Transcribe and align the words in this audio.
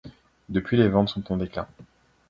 Depuis, 0.49 0.77
les 0.77 0.87
ventes 0.87 1.09
sont 1.09 1.31
en 1.31 1.37
déclin. 1.37 1.67